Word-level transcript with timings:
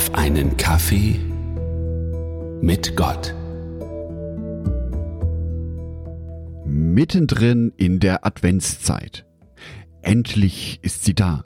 auf 0.00 0.14
einen 0.14 0.56
Kaffee 0.56 1.20
mit 2.62 2.96
Gott. 2.96 3.34
Mittendrin 6.64 7.74
in 7.76 8.00
der 8.00 8.24
Adventszeit. 8.24 9.26
Endlich 10.00 10.78
ist 10.80 11.04
sie 11.04 11.12
da. 11.12 11.42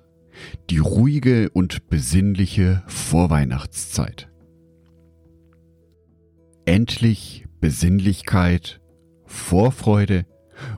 Die 0.71 0.79
ruhige 0.79 1.51
und 1.51 1.89
besinnliche 1.89 2.85
Vorweihnachtszeit. 2.87 4.31
Endlich 6.65 7.47
Besinnlichkeit, 7.59 8.81
Vorfreude 9.27 10.27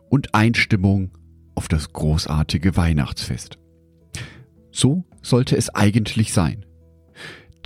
und 0.09 0.35
Einstimmung 0.35 1.11
auf 1.55 1.69
das 1.69 1.93
großartige 1.93 2.75
Weihnachtsfest. 2.75 3.59
So 4.71 5.05
sollte 5.21 5.59
es 5.59 5.69
eigentlich 5.69 6.33
sein. 6.33 6.65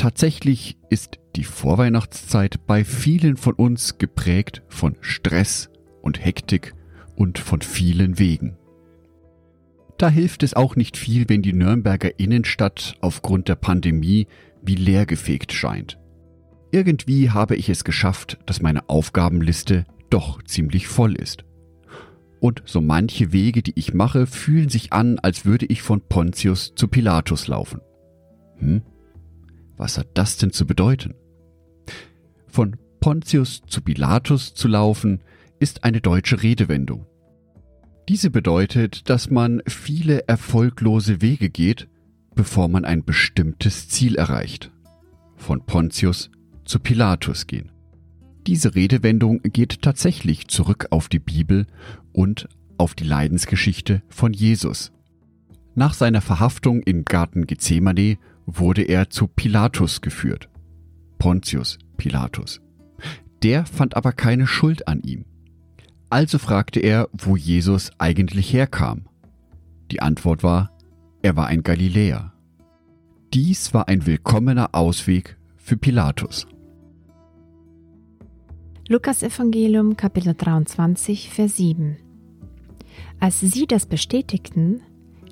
Tatsächlich 0.00 0.78
ist 0.88 1.18
die 1.36 1.44
Vorweihnachtszeit 1.44 2.66
bei 2.66 2.84
vielen 2.84 3.36
von 3.36 3.52
uns 3.52 3.98
geprägt 3.98 4.62
von 4.70 4.96
Stress 5.02 5.68
und 6.00 6.24
Hektik 6.24 6.74
und 7.16 7.38
von 7.38 7.60
vielen 7.60 8.18
Wegen. 8.18 8.56
Da 9.98 10.08
hilft 10.08 10.42
es 10.42 10.54
auch 10.54 10.74
nicht 10.74 10.96
viel, 10.96 11.28
wenn 11.28 11.42
die 11.42 11.52
Nürnberger 11.52 12.18
Innenstadt 12.18 12.94
aufgrund 13.02 13.48
der 13.48 13.56
Pandemie 13.56 14.26
wie 14.62 14.74
leergefegt 14.74 15.52
scheint. 15.52 15.98
Irgendwie 16.70 17.28
habe 17.28 17.54
ich 17.56 17.68
es 17.68 17.84
geschafft, 17.84 18.38
dass 18.46 18.62
meine 18.62 18.88
Aufgabenliste 18.88 19.84
doch 20.08 20.42
ziemlich 20.44 20.88
voll 20.88 21.14
ist. 21.14 21.44
Und 22.40 22.62
so 22.64 22.80
manche 22.80 23.34
Wege, 23.34 23.62
die 23.62 23.78
ich 23.78 23.92
mache, 23.92 24.26
fühlen 24.26 24.70
sich 24.70 24.94
an, 24.94 25.18
als 25.18 25.44
würde 25.44 25.66
ich 25.66 25.82
von 25.82 26.00
Pontius 26.00 26.72
zu 26.74 26.88
Pilatus 26.88 27.48
laufen. 27.48 27.82
Hm? 28.56 28.80
Was 29.80 29.96
hat 29.96 30.08
das 30.12 30.36
denn 30.36 30.52
zu 30.52 30.66
bedeuten? 30.66 31.14
Von 32.46 32.76
Pontius 33.00 33.62
zu 33.66 33.80
Pilatus 33.80 34.52
zu 34.52 34.68
laufen, 34.68 35.22
ist 35.58 35.84
eine 35.84 36.02
deutsche 36.02 36.42
Redewendung. 36.42 37.06
Diese 38.06 38.28
bedeutet, 38.28 39.08
dass 39.08 39.30
man 39.30 39.62
viele 39.66 40.28
erfolglose 40.28 41.22
Wege 41.22 41.48
geht, 41.48 41.88
bevor 42.34 42.68
man 42.68 42.84
ein 42.84 43.06
bestimmtes 43.06 43.88
Ziel 43.88 44.16
erreicht. 44.16 44.70
Von 45.36 45.64
Pontius 45.64 46.30
zu 46.66 46.78
Pilatus 46.78 47.46
gehen. 47.46 47.72
Diese 48.46 48.74
Redewendung 48.74 49.40
geht 49.44 49.80
tatsächlich 49.80 50.48
zurück 50.48 50.88
auf 50.90 51.08
die 51.08 51.20
Bibel 51.20 51.66
und 52.12 52.50
auf 52.76 52.94
die 52.94 53.04
Leidensgeschichte 53.04 54.02
von 54.10 54.34
Jesus. 54.34 54.92
Nach 55.74 55.94
seiner 55.94 56.20
Verhaftung 56.20 56.82
im 56.82 57.06
Garten 57.06 57.46
Gethsemane 57.46 58.18
wurde 58.58 58.82
er 58.82 59.10
zu 59.10 59.26
Pilatus 59.26 60.00
geführt. 60.00 60.48
Pontius 61.18 61.78
Pilatus. 61.96 62.60
Der 63.42 63.66
fand 63.66 63.96
aber 63.96 64.12
keine 64.12 64.46
Schuld 64.46 64.88
an 64.88 65.02
ihm. 65.02 65.24
Also 66.08 66.38
fragte 66.38 66.80
er, 66.80 67.08
wo 67.12 67.36
Jesus 67.36 67.90
eigentlich 67.98 68.52
herkam. 68.52 69.06
Die 69.90 70.02
Antwort 70.02 70.42
war, 70.42 70.70
er 71.22 71.36
war 71.36 71.46
ein 71.46 71.62
Galiläer. 71.62 72.32
Dies 73.32 73.72
war 73.74 73.88
ein 73.88 74.06
willkommener 74.06 74.74
Ausweg 74.74 75.36
für 75.56 75.76
Pilatus. 75.76 76.46
Lukas 78.88 79.22
Evangelium 79.22 79.96
Kapitel 79.96 80.34
23 80.34 81.30
Vers 81.30 81.56
7 81.58 81.96
Als 83.20 83.38
sie 83.38 83.66
das 83.68 83.86
bestätigten, 83.86 84.80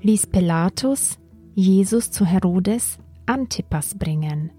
ließ 0.01 0.27
Pilatus 0.27 1.19
Jesus 1.55 2.09
zu 2.09 2.25
Herodes 2.25 2.99
Antipas 3.29 3.93
bringen. 3.93 4.51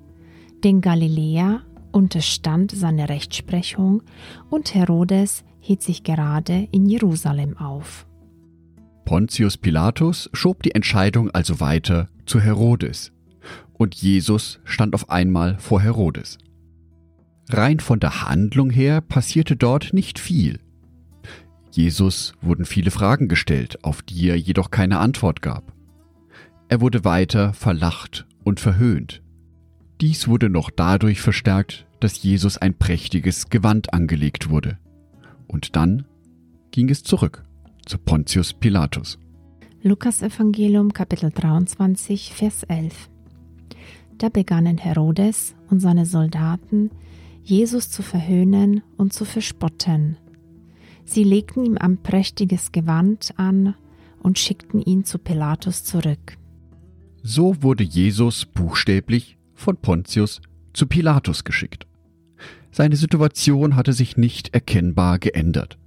Den 0.63 0.81
Galiläer 0.81 1.63
unterstand 1.91 2.71
seine 2.71 3.09
Rechtsprechung 3.09 4.03
und 4.49 4.75
Herodes 4.75 5.43
hielt 5.59 5.83
sich 5.83 6.05
gerade 6.05 6.69
in 6.71 6.87
Jerusalem 6.87 7.59
auf. 7.59 8.07
Pontius 9.05 9.57
Pilatus 9.57 10.31
schob 10.33 10.63
die 10.63 10.73
Entscheidung 10.73 11.31
also 11.33 11.59
weiter 11.59 12.09
zu 12.27 12.41
Herodes, 12.41 13.13
und 13.73 13.97
Jesus 13.97 14.61
stand 14.63 14.95
auf 14.95 15.11
einmal 15.11 15.59
vor 15.59 15.81
Herodes. 15.81 16.39
Rein 17.49 17.81
von 17.81 17.99
der 17.99 18.29
Handlung 18.29 18.71
her 18.71 19.01
passierte 19.01 19.57
dort 19.57 19.93
nicht 19.93 20.21
viel. 20.21 20.61
Jesus 21.73 22.35
wurden 22.41 22.65
viele 22.65 22.93
Fragen 22.93 23.27
gestellt, 23.27 23.83
auf 23.83 24.03
die 24.03 24.29
er 24.29 24.37
jedoch 24.37 24.71
keine 24.71 25.01
Antwort 25.01 25.43
gab. 25.43 25.73
Er 26.69 26.81
wurde 26.81 27.05
weiter 27.05 27.53
verlacht 27.53 28.27
und 28.45 28.61
verhöhnt. 28.61 29.23
Dies 30.01 30.29
wurde 30.29 30.49
noch 30.49 30.71
dadurch 30.71 31.21
verstärkt, 31.21 31.87
dass 32.01 32.23
Jesus 32.23 32.57
ein 32.57 32.75
prächtiges 32.75 33.51
Gewand 33.51 33.93
angelegt 33.93 34.49
wurde. 34.49 34.79
Und 35.47 35.77
dann 35.77 36.07
ging 36.71 36.89
es 36.89 37.03
zurück 37.03 37.45
zu 37.85 37.99
Pontius 37.99 38.55
Pilatus. 38.55 39.19
Lukas 39.83 40.23
Evangelium 40.23 40.93
Kapitel 40.93 41.31
23 41.31 42.33
Vers 42.33 42.63
11 42.65 43.11
Da 44.19 44.29
begannen 44.29 44.79
Herodes 44.79 45.55
und 45.71 45.81
seine 45.81 46.07
Soldaten, 46.07 46.91
Jesus 47.43 47.91
zu 47.91 48.03
verhöhnen 48.03 48.83
und 48.97 49.13
zu 49.13 49.25
verspotten. 49.25 50.17
Sie 51.05 51.25
legten 51.25 51.65
ihm 51.65 51.77
ein 51.79 51.99
prächtiges 51.99 52.73
Gewand 52.73 53.35
an 53.37 53.75
und 54.23 54.39
schickten 54.39 54.81
ihn 54.81 55.05
zu 55.05 55.19
Pilatus 55.19 55.83
zurück. 55.83 56.37
So 57.23 57.63
wurde 57.63 57.85
Jesus 57.85 58.47
buchstäblich 58.47 59.37
von 59.55 59.77
Pontius 59.77 60.41
zu 60.73 60.87
Pilatus 60.87 61.45
geschickt. 61.45 61.87
Seine 62.71 62.97
Situation 62.97 63.77
hatte 63.77 63.93
sich 63.93 64.17
nicht 64.17 64.55
erkennbar 64.55 65.19
geändert. 65.19 65.79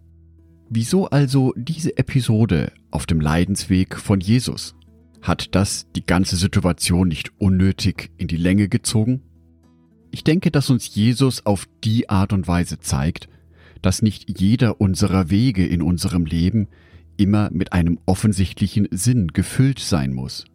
Wieso 0.69 1.07
also 1.07 1.53
diese 1.55 1.97
Episode 1.97 2.71
auf 2.91 3.05
dem 3.05 3.19
Leidensweg 3.19 3.97
von 3.97 4.19
Jesus? 4.19 4.75
Hat 5.21 5.55
das 5.55 5.87
die 5.95 6.05
ganze 6.05 6.35
Situation 6.35 7.07
nicht 7.07 7.31
unnötig 7.39 8.11
in 8.17 8.27
die 8.27 8.37
Länge 8.37 8.67
gezogen? 8.67 9.21
Ich 10.11 10.23
denke, 10.23 10.51
dass 10.51 10.69
uns 10.69 10.93
Jesus 10.93 11.45
auf 11.45 11.67
die 11.83 12.09
Art 12.09 12.33
und 12.33 12.47
Weise 12.47 12.79
zeigt, 12.79 13.29
dass 13.81 14.01
nicht 14.01 14.39
jeder 14.39 14.79
unserer 14.81 15.29
Wege 15.29 15.65
in 15.65 15.81
unserem 15.81 16.25
Leben 16.25 16.67
immer 17.17 17.49
mit 17.51 17.73
einem 17.73 17.99
offensichtlichen 18.05 18.87
Sinn 18.91 19.27
gefüllt 19.27 19.79
sein 19.79 20.13
muss. 20.13 20.45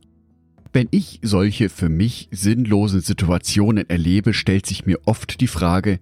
Wenn 0.72 0.88
ich 0.90 1.20
solche 1.22 1.68
für 1.68 1.88
mich 1.88 2.28
sinnlosen 2.30 3.00
Situationen 3.00 3.88
erlebe, 3.88 4.34
stellt 4.34 4.66
sich 4.66 4.84
mir 4.84 4.98
oft 5.06 5.40
die 5.40 5.46
Frage, 5.46 5.98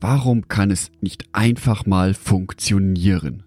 warum 0.00 0.48
kann 0.48 0.70
es 0.70 0.90
nicht 1.00 1.24
einfach 1.32 1.86
mal 1.86 2.14
funktionieren? 2.14 3.42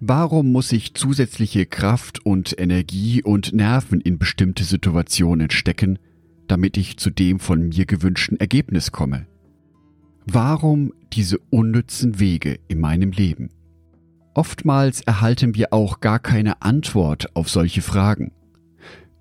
Warum 0.00 0.52
muss 0.52 0.70
ich 0.72 0.94
zusätzliche 0.94 1.64
Kraft 1.64 2.26
und 2.26 2.58
Energie 2.58 3.22
und 3.22 3.54
Nerven 3.54 4.02
in 4.02 4.18
bestimmte 4.18 4.64
Situationen 4.64 5.50
stecken, 5.50 5.98
damit 6.46 6.76
ich 6.76 6.98
zu 6.98 7.08
dem 7.08 7.40
von 7.40 7.70
mir 7.70 7.86
gewünschten 7.86 8.38
Ergebnis 8.38 8.92
komme? 8.92 9.26
Warum 10.26 10.92
diese 11.12 11.38
unnützen 11.50 12.18
Wege 12.20 12.58
in 12.68 12.80
meinem 12.80 13.12
Leben? 13.12 13.48
Oftmals 14.34 15.00
erhalten 15.02 15.54
wir 15.54 15.72
auch 15.72 16.00
gar 16.00 16.18
keine 16.18 16.60
Antwort 16.60 17.34
auf 17.34 17.48
solche 17.48 17.80
Fragen. 17.80 18.32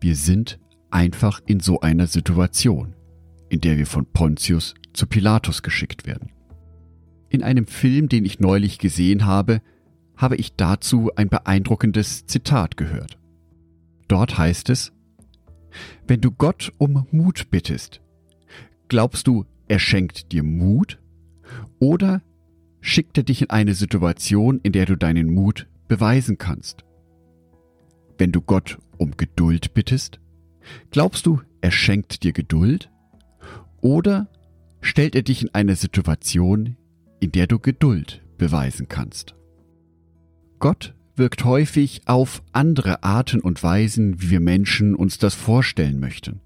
Wir 0.03 0.17
sind 0.17 0.59
einfach 0.91 1.39
in 1.45 1.61
so 1.61 1.79
einer 1.79 2.07
Situation, 2.07 2.93
in 3.47 3.61
der 3.61 3.77
wir 3.77 3.87
von 3.87 4.05
Pontius 4.05 4.73
zu 4.91 5.07
Pilatus 5.07 5.63
geschickt 5.63 6.05
werden. 6.05 6.29
In 7.29 7.41
einem 7.41 7.67
Film, 7.67 8.09
den 8.09 8.25
ich 8.25 8.41
neulich 8.41 8.79
gesehen 8.79 9.25
habe, 9.25 9.61
habe 10.17 10.35
ich 10.35 10.57
dazu 10.57 11.09
ein 11.15 11.29
beeindruckendes 11.29 12.25
Zitat 12.25 12.75
gehört. 12.75 13.17
Dort 14.09 14.37
heißt 14.37 14.71
es, 14.71 14.91
wenn 16.05 16.19
du 16.19 16.31
Gott 16.31 16.73
um 16.77 17.07
Mut 17.11 17.49
bittest, 17.49 18.01
glaubst 18.89 19.25
du, 19.25 19.45
er 19.69 19.79
schenkt 19.79 20.33
dir 20.33 20.43
Mut 20.43 20.99
oder 21.79 22.21
schickt 22.81 23.17
er 23.17 23.23
dich 23.23 23.43
in 23.43 23.51
eine 23.51 23.73
Situation, 23.73 24.59
in 24.63 24.73
der 24.73 24.85
du 24.85 24.97
deinen 24.97 25.33
Mut 25.33 25.69
beweisen 25.87 26.37
kannst? 26.37 26.83
Wenn 28.17 28.33
du 28.33 28.41
Gott 28.41 28.79
um 28.97 29.17
Geduld 29.17 29.73
bittest? 29.73 30.19
Glaubst 30.91 31.25
du, 31.25 31.41
er 31.61 31.71
schenkt 31.71 32.23
dir 32.23 32.33
Geduld? 32.33 32.89
Oder 33.81 34.27
stellt 34.81 35.15
er 35.15 35.23
dich 35.23 35.43
in 35.43 35.53
eine 35.53 35.75
Situation, 35.75 36.77
in 37.19 37.31
der 37.31 37.47
du 37.47 37.59
Geduld 37.59 38.23
beweisen 38.37 38.87
kannst? 38.87 39.35
Gott 40.59 40.93
wirkt 41.15 41.43
häufig 41.43 42.01
auf 42.05 42.41
andere 42.53 43.03
Arten 43.03 43.39
und 43.39 43.61
Weisen, 43.61 44.21
wie 44.21 44.29
wir 44.29 44.39
Menschen 44.39 44.95
uns 44.95 45.17
das 45.17 45.35
vorstellen 45.35 45.99
möchten. 45.99 46.41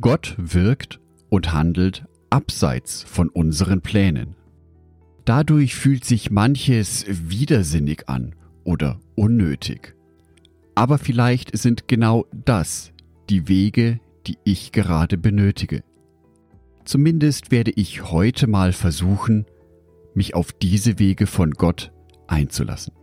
Gott 0.00 0.34
wirkt 0.38 1.00
und 1.28 1.52
handelt 1.52 2.06
abseits 2.30 3.02
von 3.02 3.28
unseren 3.28 3.80
Plänen. 3.80 4.34
Dadurch 5.24 5.74
fühlt 5.74 6.04
sich 6.04 6.30
manches 6.30 7.04
widersinnig 7.08 8.08
an 8.08 8.34
oder 8.64 9.00
unnötig. 9.14 9.94
Aber 10.80 10.96
vielleicht 10.96 11.54
sind 11.58 11.88
genau 11.88 12.24
das 12.32 12.94
die 13.28 13.48
Wege, 13.48 14.00
die 14.26 14.38
ich 14.44 14.72
gerade 14.72 15.18
benötige. 15.18 15.84
Zumindest 16.86 17.50
werde 17.50 17.70
ich 17.72 18.10
heute 18.10 18.46
mal 18.46 18.72
versuchen, 18.72 19.44
mich 20.14 20.34
auf 20.34 20.54
diese 20.54 20.98
Wege 20.98 21.26
von 21.26 21.50
Gott 21.50 21.92
einzulassen. 22.28 22.94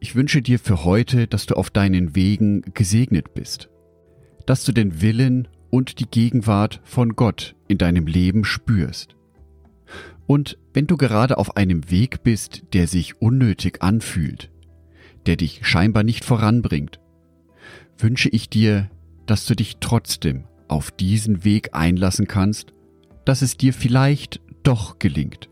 Ich 0.00 0.16
wünsche 0.16 0.42
dir 0.42 0.58
für 0.58 0.84
heute, 0.84 1.28
dass 1.28 1.46
du 1.46 1.54
auf 1.54 1.70
deinen 1.70 2.16
Wegen 2.16 2.62
gesegnet 2.74 3.32
bist, 3.34 3.70
dass 4.46 4.64
du 4.64 4.72
den 4.72 5.00
Willen 5.00 5.46
und 5.70 6.00
die 6.00 6.10
Gegenwart 6.10 6.80
von 6.82 7.14
Gott 7.14 7.54
in 7.68 7.78
deinem 7.78 8.08
Leben 8.08 8.44
spürst. 8.44 9.14
Und 10.26 10.58
wenn 10.74 10.88
du 10.88 10.96
gerade 10.96 11.38
auf 11.38 11.56
einem 11.56 11.92
Weg 11.92 12.24
bist, 12.24 12.64
der 12.72 12.88
sich 12.88 13.22
unnötig 13.22 13.84
anfühlt, 13.84 14.49
der 15.26 15.36
dich 15.36 15.60
scheinbar 15.62 16.02
nicht 16.02 16.24
voranbringt, 16.24 17.00
wünsche 17.98 18.28
ich 18.28 18.48
dir, 18.48 18.90
dass 19.26 19.46
du 19.46 19.54
dich 19.54 19.76
trotzdem 19.80 20.44
auf 20.68 20.90
diesen 20.90 21.44
Weg 21.44 21.70
einlassen 21.72 22.26
kannst, 22.26 22.72
dass 23.24 23.42
es 23.42 23.56
dir 23.56 23.72
vielleicht 23.72 24.40
doch 24.62 24.98
gelingt, 24.98 25.48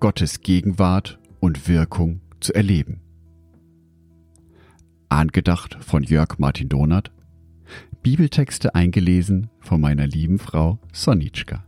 Gottes 0.00 0.40
Gegenwart 0.40 1.18
und 1.40 1.68
Wirkung 1.68 2.20
zu 2.40 2.54
erleben. 2.54 3.00
Angedacht 5.08 5.76
von 5.80 6.02
Jörg 6.02 6.38
Martin 6.38 6.68
Donath, 6.68 7.10
Bibeltexte 8.02 8.74
eingelesen 8.74 9.50
von 9.60 9.80
meiner 9.80 10.06
lieben 10.06 10.38
Frau 10.38 10.78
Sonitschka. 10.92 11.67